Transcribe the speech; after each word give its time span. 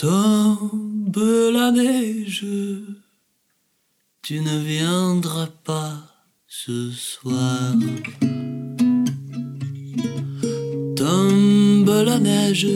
Tombe 0.00 1.50
la 1.52 1.70
neige, 1.70 2.46
tu 4.22 4.40
ne 4.40 4.58
viendras 4.60 5.50
pas 5.62 5.92
ce 6.48 6.90
soir. 6.90 7.74
Tombe 10.96 12.02
la 12.06 12.18
neige, 12.18 12.66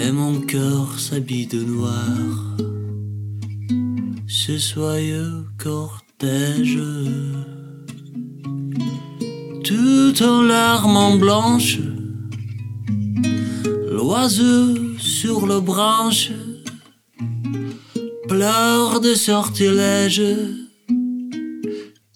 et 0.00 0.12
mon 0.12 0.40
cœur 0.42 1.00
s'habille 1.00 1.48
de 1.48 1.64
noir. 1.64 2.56
Ce 4.28 4.56
soyeux 4.56 5.46
cortège, 5.58 6.78
tout 9.64 10.22
en 10.22 10.42
larmes 10.42 11.18
blanches, 11.18 11.80
l'oiseau 13.90 14.89
sur 15.22 15.46
le 15.46 15.60
branche 15.60 16.30
pleure 18.26 19.00
de 19.00 19.12
sortilège. 19.14 20.22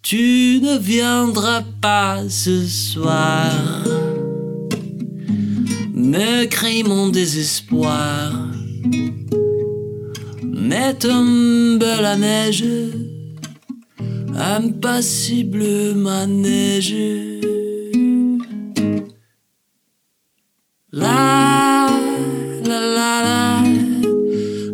Tu 0.03 0.59
ne 0.63 0.79
viendras 0.79 1.65
pas 1.83 2.23
ce 2.31 2.67
soir. 2.67 3.53
Me 5.93 6.47
crie 6.47 6.83
mon 6.83 7.09
désespoir. 7.09 8.33
Mais 10.43 10.95
tombe 10.95 11.85
la 12.07 12.17
neige, 12.17 12.65
impassible 14.35 15.95
ma 15.95 16.27
neige. 16.27 17.44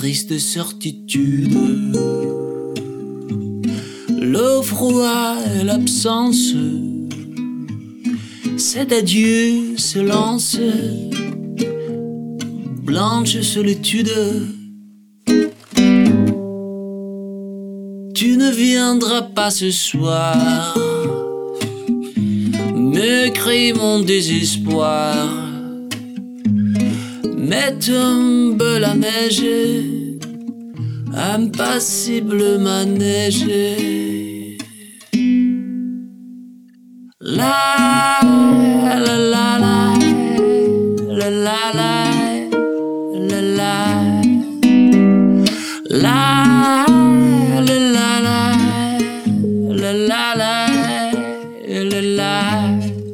triste 0.00 0.38
certitude 0.38 1.54
le 4.08 4.62
froid 4.62 5.36
et 5.54 5.62
l'absence. 5.62 6.54
Cet 8.56 8.92
adieu 8.92 9.76
se 9.76 9.98
lance, 9.98 10.56
blanche 12.82 13.42
solitude. 13.42 14.10
Tu 18.14 18.38
ne 18.38 18.50
viendras 18.50 19.20
pas 19.20 19.50
ce 19.50 19.70
soir, 19.70 20.78
me 22.74 23.28
crie 23.28 23.74
mon 23.74 24.00
désespoir. 24.00 25.49
Mais 27.50 27.72
tombe 27.84 28.78
la 28.78 28.94
neige, 28.94 29.82
impassible 31.12 32.58
ma 32.60 32.84
neige. 32.84 34.56
La 37.18 38.20
la 38.84 39.16
la 39.16 39.18
la 39.34 39.78
la 41.18 41.28
la 41.28 41.30
la 41.48 41.60
la 41.74 41.94
la 43.30 43.48
la 43.50 43.98
la 45.90 46.20
la 46.20 46.56
la 48.00 48.46
la 49.80 50.34
la 50.34 50.54
la 50.54 50.66
la 51.90 52.00
la 52.18 53.09